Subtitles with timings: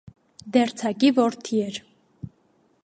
[0.55, 1.79] Դերձակի որդի էր։